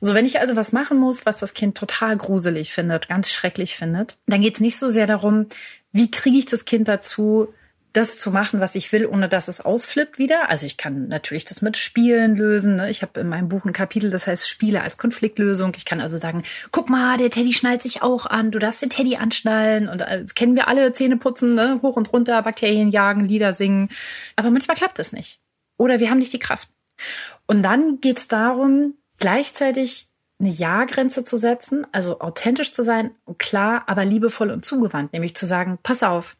[0.00, 3.76] So, wenn ich also was machen muss, was das Kind total gruselig findet, ganz schrecklich
[3.76, 5.46] findet, dann geht es nicht so sehr darum,
[5.92, 7.52] wie kriege ich das Kind dazu,
[7.92, 10.48] das zu machen, was ich will, ohne dass es ausflippt wieder.
[10.48, 12.76] Also ich kann natürlich das mit Spielen lösen.
[12.76, 12.88] Ne?
[12.88, 15.72] Ich habe in meinem Buch ein Kapitel, das heißt Spiele als Konfliktlösung.
[15.76, 18.90] Ich kann also sagen, guck mal, der Teddy schnallt sich auch an, du darfst den
[18.90, 19.88] Teddy anschnallen.
[19.88, 21.80] Und äh, das kennen wir alle, Zähne putzen, ne?
[21.82, 23.88] hoch und runter, Bakterien jagen, Lieder singen.
[24.36, 25.40] Aber manchmal klappt das nicht.
[25.76, 26.68] Oder wir haben nicht die Kraft.
[27.46, 30.08] Und dann geht's darum, gleichzeitig
[30.40, 35.46] eine Ja-Grenze zu setzen, also authentisch zu sein, klar, aber liebevoll und zugewandt, nämlich zu
[35.46, 36.36] sagen, pass auf,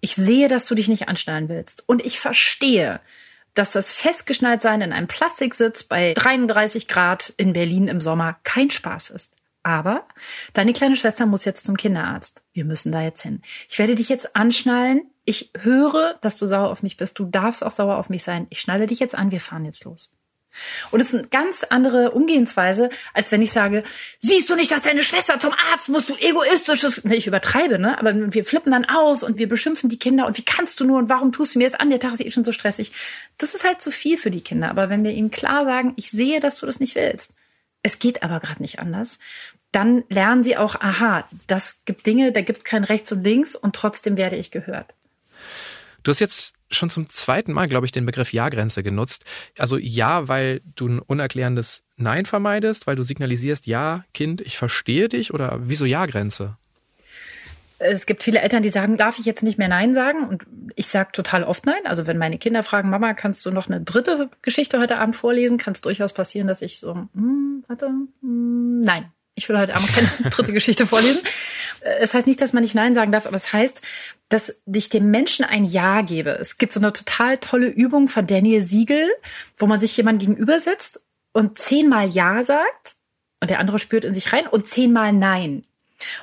[0.00, 3.00] ich sehe, dass du dich nicht anschnallen willst und ich verstehe,
[3.54, 9.10] dass das Festgeschnalltsein in einem Plastiksitz bei 33 Grad in Berlin im Sommer kein Spaß
[9.10, 9.34] ist.
[9.62, 10.06] Aber
[10.52, 12.42] deine kleine Schwester muss jetzt zum Kinderarzt.
[12.52, 13.40] Wir müssen da jetzt hin.
[13.68, 15.10] Ich werde dich jetzt anschnallen.
[15.24, 17.18] Ich höre, dass du sauer auf mich bist.
[17.18, 18.46] Du darfst auch sauer auf mich sein.
[18.50, 19.30] Ich schnalle dich jetzt an.
[19.30, 20.12] Wir fahren jetzt los.
[20.90, 23.84] Und es ist eine ganz andere Umgehensweise, als wenn ich sage,
[24.20, 27.98] siehst du nicht, dass deine Schwester zum Arzt muss, du egoistisches, ich übertreibe, ne?
[27.98, 30.98] Aber wir flippen dann aus und wir beschimpfen die Kinder und wie kannst du nur
[30.98, 31.90] und warum tust du mir das an?
[31.90, 32.92] Der Tag ist eh schon so stressig.
[33.38, 34.70] Das ist halt zu viel für die Kinder.
[34.70, 37.34] Aber wenn wir ihnen klar sagen, ich sehe, dass du das nicht willst,
[37.82, 39.18] es geht aber gerade nicht anders,
[39.72, 43.74] dann lernen sie auch, aha, das gibt Dinge, da gibt kein rechts und links und
[43.74, 44.94] trotzdem werde ich gehört.
[46.04, 49.24] Du hast jetzt schon zum zweiten Mal, glaube ich, den Begriff Ja-Grenze genutzt.
[49.58, 55.08] Also ja, weil du ein unerklärendes Nein vermeidest, weil du signalisierst, ja, Kind, ich verstehe
[55.08, 56.58] dich oder wieso Ja-Grenze?
[57.78, 60.28] Es gibt viele Eltern, die sagen, darf ich jetzt nicht mehr Nein sagen?
[60.28, 60.44] Und
[60.76, 61.86] ich sage total oft Nein.
[61.86, 65.58] Also wenn meine Kinder fragen, Mama, kannst du noch eine dritte Geschichte heute Abend vorlesen,
[65.58, 69.92] kann es durchaus passieren, dass ich so, hm, warte, hm, nein, ich will heute Abend
[69.92, 71.22] keine dritte Geschichte vorlesen.
[72.00, 73.82] Es heißt nicht, dass man nicht Nein sagen darf, aber es heißt,
[74.28, 76.30] dass ich dem Menschen ein Ja gebe.
[76.30, 79.10] Es gibt so eine total tolle Übung von Daniel Siegel,
[79.58, 81.00] wo man sich jemand gegenüber setzt
[81.32, 82.94] und zehnmal Ja sagt
[83.40, 85.64] und der andere spürt in sich rein und zehnmal Nein.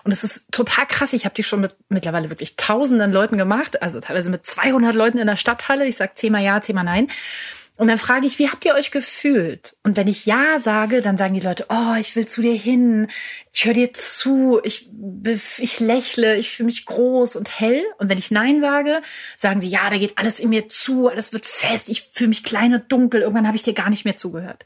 [0.04, 1.14] Und es ist total krass.
[1.14, 5.18] Ich habe die schon mit mittlerweile wirklich tausenden Leuten gemacht, also teilweise mit 200 Leuten
[5.18, 5.86] in der Stadthalle.
[5.86, 7.08] Ich sage zehnmal Ja, zehnmal Nein.
[7.78, 9.76] Und dann frage ich, wie habt ihr euch gefühlt?
[9.82, 13.08] Und wenn ich Ja sage, dann sagen die Leute, oh, ich will zu dir hin,
[13.52, 14.92] ich höre dir zu, ich,
[15.58, 17.84] ich lächle, ich fühle mich groß und hell.
[17.98, 19.02] Und wenn ich Nein sage,
[19.36, 22.44] sagen sie, ja, da geht alles in mir zu, alles wird fest, ich fühle mich
[22.44, 24.64] klein und dunkel, irgendwann habe ich dir gar nicht mehr zugehört.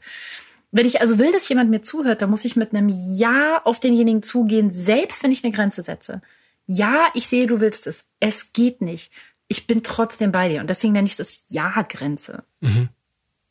[0.70, 3.80] Wenn ich also will, dass jemand mir zuhört, dann muss ich mit einem Ja auf
[3.80, 6.20] denjenigen zugehen, selbst wenn ich eine Grenze setze.
[6.66, 8.04] Ja, ich sehe, du willst es.
[8.20, 9.12] Es geht nicht.
[9.48, 10.60] Ich bin trotzdem bei dir.
[10.60, 12.44] Und deswegen nenne ich das Ja-Grenze.
[12.60, 12.90] Mhm.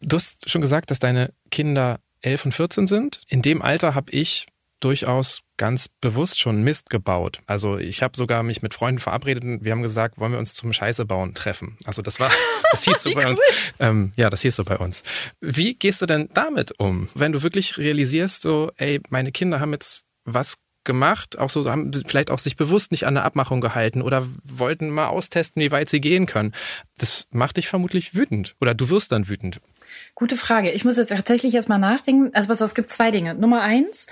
[0.02, 3.22] Du hast schon gesagt, dass deine Kinder 11 und 14 sind.
[3.28, 4.48] In dem Alter habe ich
[4.80, 7.42] durchaus ganz bewusst schon Mist gebaut.
[7.48, 10.54] Also ich habe sogar mich mit Freunden verabredet und wir haben gesagt, wollen wir uns
[10.54, 11.78] zum Scheiße bauen treffen.
[11.86, 12.30] Also das war,
[12.72, 13.40] das hieß so bei uns.
[13.80, 15.04] Ähm, ja, das hieß so bei uns.
[15.40, 19.72] Wie gehst du denn damit um, wenn du wirklich realisierst, so, ey, meine Kinder haben
[19.72, 20.56] jetzt was
[20.86, 24.90] gemacht, auch so haben vielleicht auch sich bewusst nicht an eine Abmachung gehalten oder wollten
[24.90, 26.54] mal austesten, wie weit sie gehen können.
[26.98, 29.60] Das macht dich vermutlich wütend oder du wirst dann wütend.
[30.16, 30.72] Gute Frage.
[30.72, 32.32] Ich muss jetzt tatsächlich erstmal nachdenken.
[32.34, 33.36] Also was, es gibt zwei Dinge.
[33.36, 34.08] Nummer eins,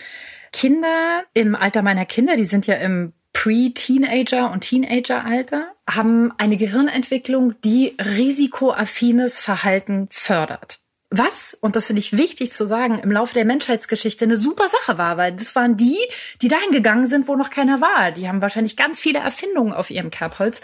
[0.52, 7.56] Kinder im Alter meiner Kinder, die sind ja im Pre-Teenager und Teenager-Alter, haben eine Gehirnentwicklung,
[7.64, 10.83] die risikoaffines Verhalten fördert
[11.16, 14.98] was, und das finde ich wichtig zu sagen, im Laufe der Menschheitsgeschichte eine super Sache
[14.98, 15.98] war, weil das waren die,
[16.42, 18.12] die dahin gegangen sind, wo noch keiner war.
[18.12, 20.62] Die haben wahrscheinlich ganz viele Erfindungen auf ihrem Kerbholz,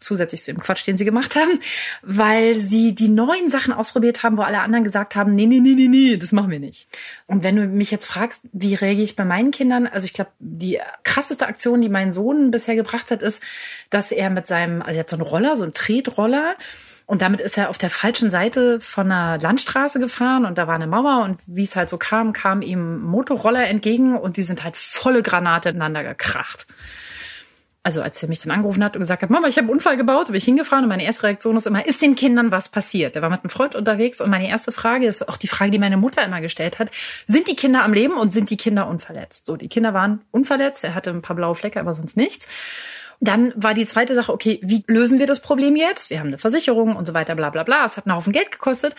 [0.00, 1.60] zusätzlich zu dem Quatsch, den sie gemacht haben,
[2.02, 5.74] weil sie die neuen Sachen ausprobiert haben, wo alle anderen gesagt haben, nee, nee, nee,
[5.74, 6.88] nee, nee, das machen wir nicht.
[7.28, 10.32] Und wenn du mich jetzt fragst, wie reagiere ich bei meinen Kindern, also ich glaube,
[10.40, 13.40] die krasseste Aktion, die mein Sohn bisher gebracht hat, ist,
[13.90, 16.56] dass er mit seinem, also er hat so einen Roller, so einen Tretroller,
[17.12, 20.76] und damit ist er auf der falschen Seite von einer Landstraße gefahren und da war
[20.76, 24.64] eine Mauer und wie es halt so kam, kam ihm Motorroller entgegen und die sind
[24.64, 26.66] halt volle Granate ineinander gekracht.
[27.82, 29.98] Also als er mich dann angerufen hat und gesagt hat, Mama, ich habe einen Unfall
[29.98, 33.14] gebaut, bin ich hingefahren und meine erste Reaktion ist immer, ist den Kindern was passiert?
[33.14, 35.78] Er war mit einem Freund unterwegs und meine erste Frage ist auch die Frage, die
[35.78, 36.88] meine Mutter immer gestellt hat,
[37.26, 39.44] sind die Kinder am Leben und sind die Kinder unverletzt?
[39.44, 42.48] So, die Kinder waren unverletzt, er hatte ein paar blaue Flecke, aber sonst nichts.
[43.22, 46.10] Dann war die zweite Sache, okay, wie lösen wir das Problem jetzt?
[46.10, 47.84] Wir haben eine Versicherung und so weiter, bla bla bla.
[47.84, 48.96] Es hat einen Haufen Geld gekostet.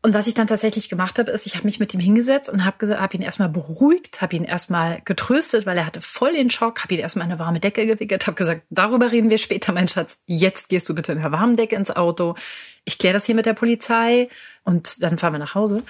[0.00, 2.64] Und was ich dann tatsächlich gemacht habe, ist, ich habe mich mit ihm hingesetzt und
[2.64, 6.82] habe hab ihn erstmal beruhigt, habe ihn erstmal getröstet, weil er hatte voll den Schock,
[6.82, 10.18] habe ihn erstmal eine warme Decke gewickelt, habe gesagt, darüber reden wir später, mein Schatz.
[10.24, 12.36] Jetzt gehst du bitte in der warmen Decke ins Auto.
[12.86, 14.30] Ich kläre das hier mit der Polizei
[14.64, 15.82] und dann fahren wir nach Hause.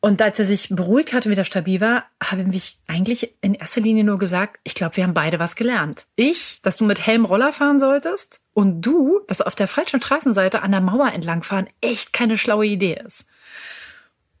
[0.00, 4.04] Und als er sich beruhigt hatte, wieder stabil war, habe ich eigentlich in erster Linie
[4.04, 6.06] nur gesagt, ich glaube, wir haben beide was gelernt.
[6.14, 10.62] Ich, dass du mit Helm Roller fahren solltest und du, dass auf der falschen Straßenseite
[10.62, 13.26] an der Mauer entlangfahren echt keine schlaue Idee ist.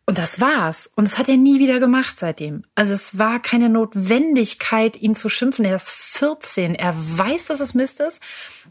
[0.08, 0.90] Und das war's.
[0.96, 2.64] Und das hat er nie wieder gemacht seitdem.
[2.74, 5.66] Also es war keine Notwendigkeit, ihn zu schimpfen.
[5.66, 6.74] Er ist 14.
[6.74, 8.22] Er weiß, dass es Mist ist.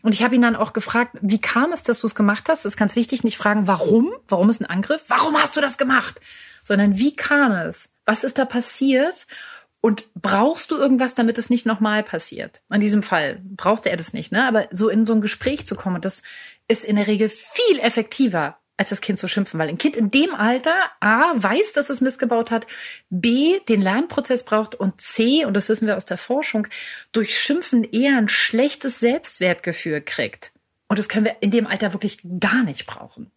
[0.01, 2.65] Und ich habe ihn dann auch gefragt, wie kam es, dass du es gemacht hast?
[2.65, 4.11] Das ist ganz wichtig, nicht fragen, warum?
[4.27, 5.03] Warum ist ein Angriff?
[5.09, 6.19] Warum hast du das gemacht?
[6.67, 7.89] sondern wie kam es?
[8.05, 9.25] Was ist da passiert?
[9.79, 12.61] Und brauchst du irgendwas, damit es nicht nochmal passiert?
[12.69, 14.45] In diesem Fall brauchte er das nicht, ne?
[14.45, 16.23] Aber so in so ein Gespräch zu kommen, das
[16.67, 20.11] ist in der Regel viel effektiver, als das Kind zu schimpfen, weil ein Kind in
[20.11, 22.67] dem Alter A weiß, dass es missgebaut hat,
[23.09, 26.67] B den Lernprozess braucht und C, und das wissen wir aus der Forschung,
[27.11, 30.51] durch Schimpfen eher ein schlechtes Selbstwertgefühl kriegt.
[30.87, 33.31] Und das können wir in dem Alter wirklich gar nicht brauchen.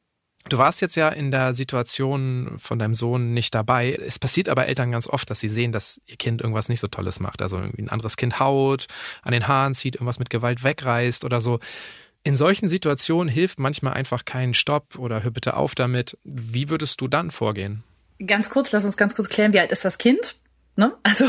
[0.48, 3.92] Du warst jetzt ja in der Situation von deinem Sohn nicht dabei.
[3.92, 6.87] Es passiert aber Eltern ganz oft, dass sie sehen, dass ihr Kind irgendwas nicht so
[6.87, 7.42] Tolles macht.
[7.42, 8.87] Also irgendwie ein anderes Kind haut,
[9.22, 11.61] an den Haaren zieht, irgendwas mit Gewalt wegreißt oder so.
[12.22, 16.18] In solchen Situationen hilft manchmal einfach kein Stopp oder hör bitte auf damit.
[16.24, 17.83] Wie würdest du dann vorgehen?
[18.24, 20.37] Ganz kurz, lass uns ganz kurz klären, wie alt ist das Kind?
[20.76, 20.94] Ne?
[21.02, 21.26] Also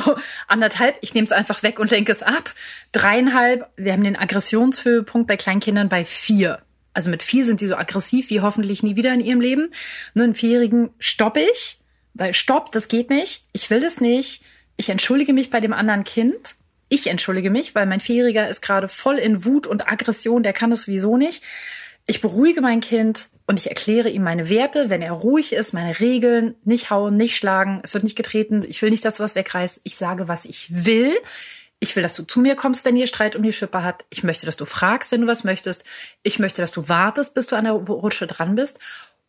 [0.47, 2.53] anderthalb, ich nehme es einfach weg und lenke es ab.
[2.91, 6.59] Dreieinhalb, wir haben den Aggressionshöhepunkt bei Kleinkindern bei vier.
[6.93, 9.71] Also mit vier sind sie so aggressiv wie hoffentlich nie wieder in ihrem Leben.
[10.13, 11.79] Nur einen Vierjährigen stopp ich,
[12.13, 13.45] weil stopp, das geht nicht.
[13.53, 14.43] Ich will das nicht.
[14.75, 16.55] Ich entschuldige mich bei dem anderen Kind.
[16.93, 20.71] Ich entschuldige mich, weil mein Vierjähriger ist gerade voll in Wut und Aggression, der kann
[20.71, 21.41] das sowieso nicht.
[22.05, 26.01] Ich beruhige mein Kind und ich erkläre ihm meine Werte, wenn er ruhig ist, meine
[26.01, 29.35] Regeln, nicht hauen, nicht schlagen, es wird nicht getreten, ich will nicht, dass du was
[29.35, 31.15] wegreißt, ich sage, was ich will.
[31.79, 34.03] Ich will, dass du zu mir kommst, wenn ihr Streit um die Schippe hat.
[34.09, 35.85] Ich möchte, dass du fragst, wenn du was möchtest.
[36.23, 38.79] Ich möchte, dass du wartest, bis du an der Rutsche dran bist.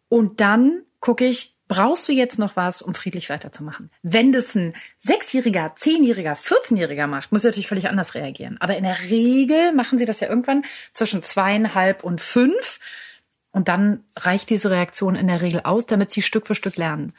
[0.08, 3.90] Und dann gucke ich, brauchst du jetzt noch was, um friedlich weiterzumachen?
[4.02, 8.58] Wenn das ein Sechsjähriger, Zehnjähriger, 14-Jähriger macht, muss er natürlich völlig anders reagieren.
[8.60, 12.78] Aber in der Regel machen sie das ja irgendwann zwischen zweieinhalb und fünf.
[13.52, 17.14] Und dann reicht diese Reaktion in der Regel aus, damit sie Stück für Stück lernen.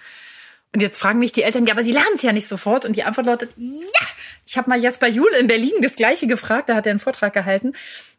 [0.74, 2.84] Und jetzt fragen mich die Eltern, ja, aber sie lernen es ja nicht sofort.
[2.84, 4.08] Und die Antwort lautet, ja.
[4.46, 7.34] Ich habe mal Jasper Juhl in Berlin das Gleiche gefragt, da hat er einen Vortrag
[7.34, 7.74] gehalten.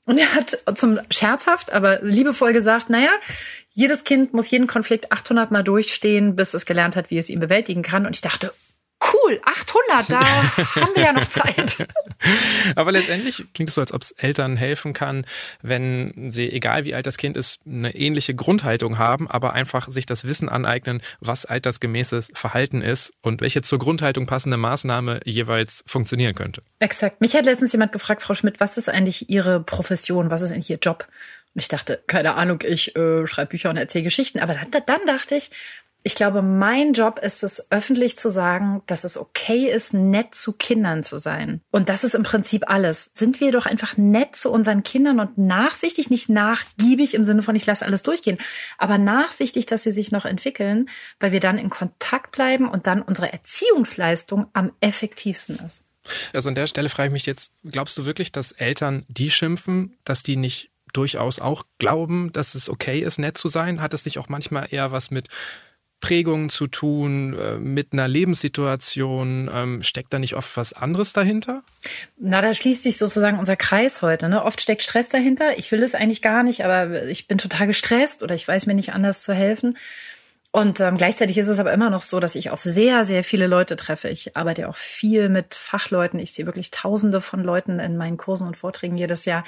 [0.07, 3.11] Und er hat zum scherzhaft, aber liebevoll gesagt, naja,
[3.73, 7.41] jedes Kind muss jeden Konflikt 800 Mal durchstehen, bis es gelernt hat, wie es ihn
[7.41, 8.07] bewältigen kann.
[8.07, 8.53] Und ich dachte,
[9.13, 10.21] cool, 800, da
[10.81, 11.89] haben wir ja noch Zeit.
[12.77, 15.27] Aber letztendlich klingt es so, als ob es Eltern helfen kann,
[15.63, 20.07] wenn sie, egal wie alt das Kind ist, eine ähnliche Grundhaltung haben, aber einfach sich
[20.07, 26.35] das Wissen aneignen, was altersgemäßes Verhalten ist und welche zur Grundhaltung passende Maßnahme jeweils funktionieren
[26.35, 26.63] könnte.
[26.79, 27.21] Exakt.
[27.21, 30.71] Mich hat letztens jemand gefragt, Frau Schmidt, was ist eigentlich Ihre Profession, was ist eigentlich
[30.71, 31.07] Ihr Job?
[31.55, 34.41] Und ich dachte, keine Ahnung, ich äh, schreibe Bücher und erzähle Geschichten.
[34.41, 35.51] Aber dann, dann dachte ich,
[36.07, 40.53] ich glaube, mein Job ist es, öffentlich zu sagen, dass es okay ist, nett zu
[40.53, 41.63] Kindern zu sein.
[41.71, 43.11] Und das ist im Prinzip alles.
[43.15, 47.57] Sind wir doch einfach nett zu unseren Kindern und nachsichtig, nicht nachgiebig im Sinne von,
[47.57, 48.37] ich lasse alles durchgehen,
[48.77, 50.91] aber nachsichtig, dass sie sich noch entwickeln,
[51.21, 55.87] weil wir dann in Kontakt bleiben und dann unsere Erziehungsleistung am effektivsten ist.
[56.35, 59.97] Also an der Stelle frage ich mich jetzt, glaubst du wirklich, dass Eltern die schimpfen,
[60.05, 63.81] dass die nicht durchaus auch glauben, dass es okay ist, nett zu sein?
[63.81, 65.31] Hat es nicht auch manchmal eher was mit
[66.05, 69.51] Prägungen zu tun, äh, mit einer Lebenssituation?
[69.53, 71.63] Ähm, steckt da nicht oft was anderes dahinter?
[72.19, 74.29] Na, da schließt sich sozusagen unser Kreis heute.
[74.29, 74.45] Ne?
[74.45, 75.59] Oft steckt Stress dahinter.
[75.59, 78.75] Ich will es eigentlich gar nicht, aber ich bin total gestresst oder ich weiß mir
[78.75, 79.79] nicht anders zu helfen.
[80.55, 83.49] Und ähm, gleichzeitig ist es aber immer noch so, dass ich auf sehr, sehr viele
[83.49, 84.09] Leute treffe.
[84.09, 86.21] Ich arbeite auch viel mit Fachleuten.
[86.21, 89.43] Ich sehe wirklich tausende von Leuten in meinen Kursen und Vorträgen jedes Jahr,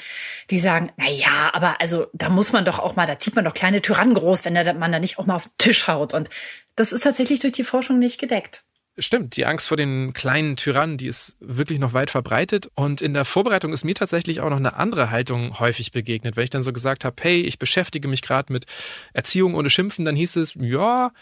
[0.51, 3.45] die sagen, na ja, aber also da muss man doch auch mal, da zieht man
[3.45, 6.13] doch kleine Tyrannen groß, wenn man da nicht auch mal auf den Tisch haut.
[6.13, 6.29] Und
[6.75, 8.65] das ist tatsächlich durch die Forschung nicht gedeckt.
[8.99, 12.71] Stimmt, die Angst vor den kleinen Tyrannen, die ist wirklich noch weit verbreitet.
[12.75, 16.37] Und in der Vorbereitung ist mir tatsächlich auch noch eine andere Haltung häufig begegnet.
[16.37, 18.65] Wenn ich dann so gesagt habe, hey, ich beschäftige mich gerade mit
[19.13, 21.13] Erziehung ohne Schimpfen, dann hieß es, ja,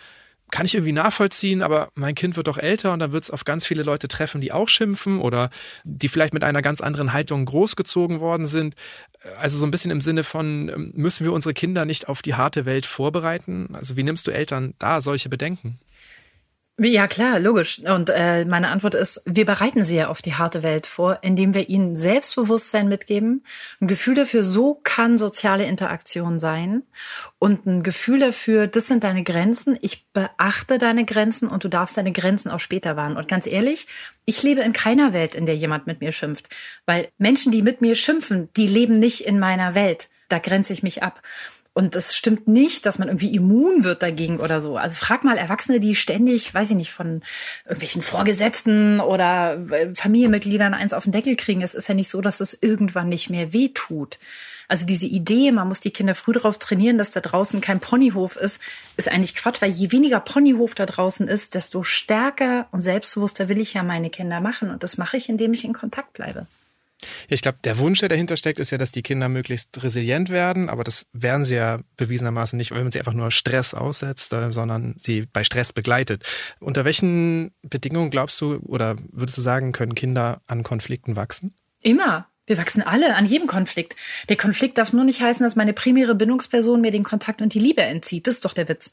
[0.53, 3.45] kann ich irgendwie nachvollziehen, aber mein Kind wird doch älter und dann wird es auf
[3.45, 5.51] ganz viele Leute treffen, die auch schimpfen oder
[5.83, 8.77] die vielleicht mit einer ganz anderen Haltung großgezogen worden sind.
[9.39, 12.35] Also so ein bisschen im Sinne von, ähm, müssen wir unsere Kinder nicht auf die
[12.35, 13.71] harte Welt vorbereiten?
[13.73, 15.81] Also wie nimmst du Eltern da solche Bedenken?
[16.77, 17.79] Ja, klar, logisch.
[17.79, 21.55] Und äh, meine Antwort ist, wir bereiten sie ja auf die harte Welt vor, indem
[21.55, 23.45] wir ihnen Selbstbewusstsein mitgeben,
[23.81, 26.83] ein Gefühl dafür, so kann soziale Interaktion sein
[27.39, 31.97] und ein Gefühl dafür, das sind deine Grenzen, ich beachte deine Grenzen und du darfst
[31.97, 33.17] deine Grenzen auch später wahren.
[33.17, 33.87] Und ganz ehrlich,
[34.25, 36.49] ich lebe in keiner Welt, in der jemand mit mir schimpft,
[36.87, 40.09] weil Menschen, die mit mir schimpfen, die leben nicht in meiner Welt.
[40.29, 41.23] Da grenze ich mich ab.
[41.75, 44.77] Und es stimmt nicht, dass man irgendwie immun wird dagegen oder so.
[44.77, 47.23] Also frag mal Erwachsene, die ständig, weiß ich nicht, von
[47.65, 51.63] irgendwelchen Vorgesetzten oder äh, Familienmitgliedern eins auf den Deckel kriegen.
[51.63, 54.21] Es ist ja nicht so, dass es irgendwann nicht mehr wehtut.
[54.69, 58.37] Also diese Idee, man muss die Kinder früh darauf trainieren, dass da draußen kein Ponyhof
[58.37, 58.63] ist,
[58.97, 63.61] ist eigentlich Quatsch, weil je weniger Ponyhof da draußen ist, desto stärker und selbstbewusster will
[63.61, 64.71] ich ja meine Kinder machen.
[64.71, 66.47] Und das mache ich, indem ich in Kontakt bleibe.
[67.29, 70.31] Ja, ich glaube, der Wunsch, der dahinter steckt, ist ja, dass die Kinder möglichst resilient
[70.31, 74.33] werden, aber das werden sie ja bewiesenermaßen nicht, wenn man sie einfach nur Stress aussetzt,
[74.33, 76.25] äh, sondern sie bei Stress begleitet.
[76.61, 81.55] Unter welchen Bedingungen glaubst du oder würdest du sagen, können Kinder an Konflikten wachsen?
[81.81, 82.29] Immer.
[82.47, 83.97] Wir wachsen alle an jedem Konflikt.
[84.29, 87.59] Der Konflikt darf nur nicht heißen, dass meine primäre Bindungsperson mir den Kontakt und die
[87.59, 88.27] Liebe entzieht.
[88.27, 88.93] Das ist doch der Witz.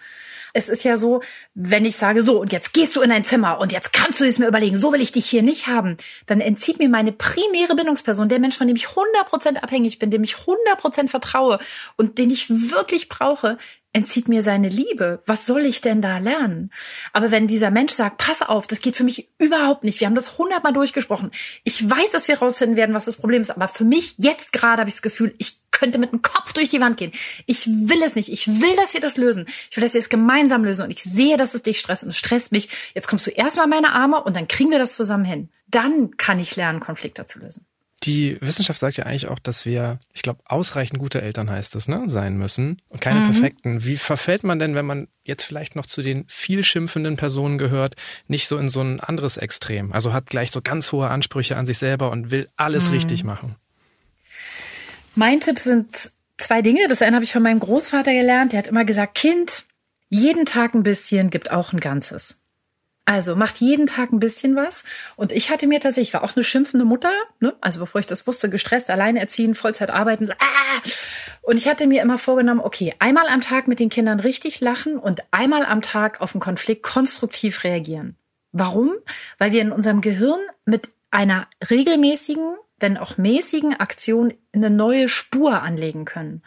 [0.53, 1.21] Es ist ja so,
[1.53, 4.25] wenn ich sage, so, und jetzt gehst du in dein Zimmer und jetzt kannst du
[4.25, 7.75] es mir überlegen, so will ich dich hier nicht haben, dann entzieht mir meine primäre
[7.75, 11.59] Bindungsperson, der Mensch, von dem ich 100% abhängig bin, dem ich 100% vertraue
[11.97, 13.57] und den ich wirklich brauche,
[13.93, 15.21] entzieht mir seine Liebe.
[15.25, 16.71] Was soll ich denn da lernen?
[17.13, 19.99] Aber wenn dieser Mensch sagt, pass auf, das geht für mich überhaupt nicht.
[19.99, 21.31] Wir haben das hundertmal durchgesprochen.
[21.63, 23.51] Ich weiß, dass wir rausfinden werden, was das Problem ist.
[23.51, 26.69] Aber für mich jetzt gerade habe ich das Gefühl, ich könnte mit dem Kopf durch
[26.69, 27.11] die Wand gehen.
[27.45, 28.31] Ich will es nicht.
[28.31, 29.45] Ich will, dass wir das lösen.
[29.69, 30.83] Ich will, dass wir es gemeinsam lösen.
[30.83, 32.91] Und ich sehe, dass es dich stresst und es stresst mich.
[32.93, 35.49] Jetzt kommst du erstmal in meine Arme und dann kriegen wir das zusammen hin.
[35.67, 37.65] Dann kann ich lernen, Konflikte zu lösen.
[38.03, 41.87] Die Wissenschaft sagt ja eigentlich auch, dass wir, ich glaube, ausreichend gute Eltern heißt es,
[41.87, 43.31] ne, sein müssen und keine mhm.
[43.31, 43.83] perfekten.
[43.83, 47.95] Wie verfällt man denn, wenn man jetzt vielleicht noch zu den viel schimpfenden Personen gehört,
[48.27, 49.93] nicht so in so ein anderes Extrem?
[49.93, 52.93] Also hat gleich so ganz hohe Ansprüche an sich selber und will alles mhm.
[52.93, 53.55] richtig machen.
[55.13, 56.87] Mein Tipp sind zwei Dinge.
[56.87, 58.53] Das eine habe ich von meinem Großvater gelernt.
[58.53, 59.65] Der hat immer gesagt, Kind,
[60.09, 62.40] jeden Tag ein bisschen gibt auch ein Ganzes.
[63.05, 64.83] Also macht jeden Tag ein bisschen was.
[65.15, 67.55] Und ich hatte mir tatsächlich, ich war auch eine schimpfende Mutter, ne?
[67.59, 70.31] also bevor ich das wusste, gestresst, alleine erziehen, Vollzeit arbeiten.
[70.31, 70.81] Ah!
[71.41, 74.97] Und ich hatte mir immer vorgenommen, okay, einmal am Tag mit den Kindern richtig lachen
[74.97, 78.15] und einmal am Tag auf einen Konflikt konstruktiv reagieren.
[78.51, 78.91] Warum?
[79.39, 85.61] Weil wir in unserem Gehirn mit einer regelmäßigen wenn auch mäßigen Aktion eine neue Spur
[85.61, 86.41] anlegen können.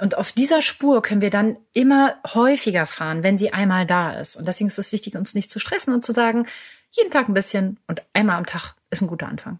[0.00, 4.36] Und auf dieser Spur können wir dann immer häufiger fahren, wenn sie einmal da ist.
[4.36, 6.46] Und deswegen ist es wichtig, uns nicht zu stressen und zu sagen,
[6.92, 9.58] jeden Tag ein bisschen und einmal am Tag ist ein guter Anfang.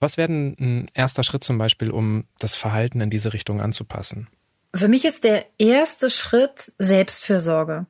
[0.00, 4.28] Was wäre ein erster Schritt zum Beispiel, um das Verhalten in diese Richtung anzupassen?
[4.74, 7.86] Für mich ist der erste Schritt Selbstfürsorge.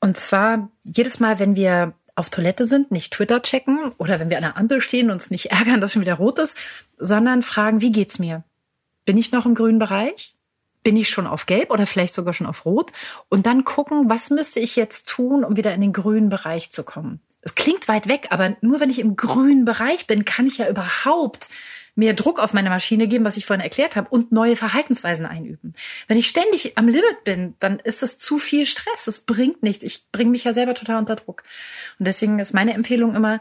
[0.00, 4.36] Und zwar jedes Mal, wenn wir auf Toilette sind, nicht Twitter checken oder wenn wir
[4.36, 6.56] an der Ampel stehen, uns nicht ärgern, dass schon wieder rot ist,
[6.98, 8.44] sondern fragen, wie geht's mir?
[9.04, 10.33] Bin ich noch im grünen Bereich?
[10.84, 12.92] Bin ich schon auf gelb oder vielleicht sogar schon auf rot?
[13.28, 16.84] Und dann gucken, was müsste ich jetzt tun, um wieder in den grünen Bereich zu
[16.84, 17.20] kommen?
[17.42, 20.68] Es klingt weit weg, aber nur wenn ich im grünen Bereich bin, kann ich ja
[20.68, 21.50] überhaupt
[21.94, 25.74] mehr Druck auf meine Maschine geben, was ich vorhin erklärt habe, und neue Verhaltensweisen einüben.
[26.08, 29.06] Wenn ich ständig am Limit bin, dann ist es zu viel Stress.
[29.06, 29.84] Es bringt nichts.
[29.84, 31.44] Ich bringe mich ja selber total unter Druck.
[31.98, 33.40] Und deswegen ist meine Empfehlung immer,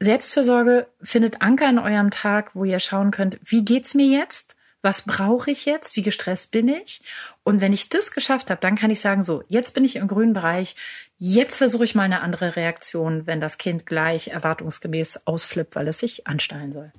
[0.00, 4.56] Selbstfürsorge findet Anker in eurem Tag, wo ihr schauen könnt, wie geht's mir jetzt?
[4.82, 7.00] Was brauche ich jetzt, wie gestresst bin ich.
[7.44, 10.08] Und wenn ich das geschafft habe, dann kann ich sagen, so, jetzt bin ich im
[10.08, 10.74] grünen Bereich,
[11.18, 16.00] jetzt versuche ich mal eine andere Reaktion, wenn das Kind gleich erwartungsgemäß ausflippt, weil es
[16.00, 16.92] sich anstellen soll.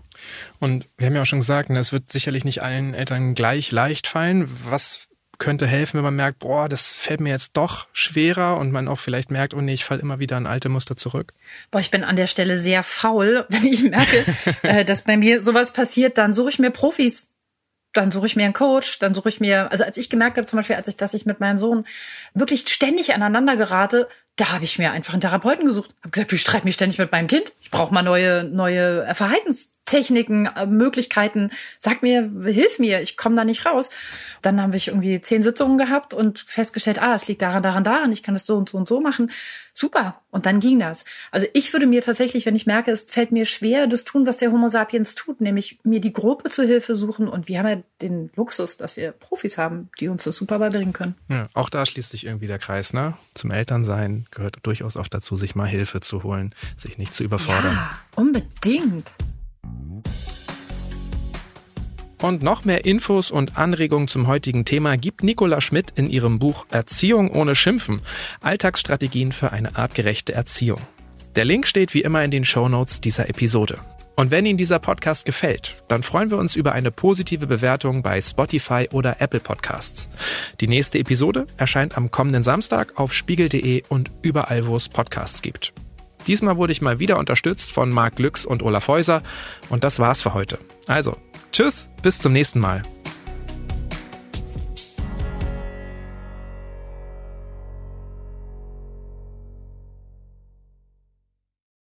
[0.59, 3.71] Und wir haben ja auch schon gesagt, ne, es wird sicherlich nicht allen Eltern gleich
[3.71, 4.49] leicht fallen.
[4.63, 5.07] Was
[5.39, 8.99] könnte helfen, wenn man merkt, boah, das fällt mir jetzt doch schwerer und man auch
[8.99, 11.33] vielleicht merkt, oh nee, ich falle immer wieder in alte Muster zurück?
[11.69, 13.45] Boah, ich bin an der Stelle sehr faul.
[13.49, 14.23] Wenn ich merke,
[14.61, 17.32] äh, dass bei mir sowas passiert, dann suche ich mir Profis,
[17.93, 20.45] dann suche ich mir einen Coach, dann suche ich mir, also als ich gemerkt habe,
[20.45, 21.85] zum Beispiel, als ich, dass ich mit meinem Sohn
[22.33, 25.91] wirklich ständig aneinander gerate, da habe ich mir einfach einen Therapeuten gesucht.
[26.01, 27.53] Habe gesagt, ich streite mich ständig mit meinem Kind.
[27.61, 31.51] Ich brauche mal neue, neue Verhaltens Techniken, äh, Möglichkeiten.
[31.79, 33.89] Sag mir, hilf mir, ich komme da nicht raus.
[34.41, 38.11] Dann habe ich irgendwie zehn Sitzungen gehabt und festgestellt, ah, es liegt daran, daran, daran,
[38.11, 39.31] ich kann es so und so und so machen.
[39.75, 40.21] Super.
[40.29, 41.03] Und dann ging das.
[41.31, 44.37] Also ich würde mir tatsächlich, wenn ich merke, es fällt mir schwer, das tun, was
[44.37, 47.27] der Homo sapiens tut, nämlich mir die Gruppe zu Hilfe suchen.
[47.27, 50.93] Und wir haben ja den Luxus, dass wir Profis haben, die uns das super beibringen
[50.93, 51.15] können.
[51.27, 53.15] Ja, auch da schließt sich irgendwie der Kreis, ne?
[53.33, 57.73] Zum Elternsein gehört durchaus auch dazu, sich mal Hilfe zu holen, sich nicht zu überfordern.
[57.73, 59.09] Ja, unbedingt.
[62.23, 66.65] Und noch mehr Infos und Anregungen zum heutigen Thema gibt Nicola Schmidt in ihrem Buch
[66.71, 68.01] Erziehung ohne Schimpfen.
[68.39, 70.79] Alltagsstrategien für eine artgerechte Erziehung.
[71.35, 73.77] Der Link steht wie immer in den Show Notes dieser Episode.
[74.15, 78.21] Und wenn Ihnen dieser Podcast gefällt, dann freuen wir uns über eine positive Bewertung bei
[78.21, 80.07] Spotify oder Apple Podcasts.
[80.61, 85.73] Die nächste Episode erscheint am kommenden Samstag auf spiegel.de und überall, wo es Podcasts gibt.
[86.27, 89.21] Diesmal wurde ich mal wieder unterstützt von Marc Glücks und Olaf Häuser
[89.69, 90.57] und das war's für heute.
[90.87, 91.13] Also,
[91.51, 92.81] tschüss, bis zum nächsten Mal.